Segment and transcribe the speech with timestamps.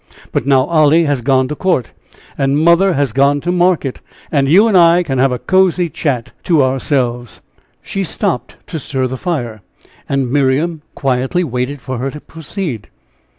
[0.31, 1.91] But now Olly has gone to court,
[2.35, 3.99] and mother has gone to market,
[4.31, 7.39] and you and I can have a cozy chat to ourselves."
[7.83, 9.61] She stopped to stir the fire,
[10.09, 12.87] and Miriam quietly waited for her to proceed.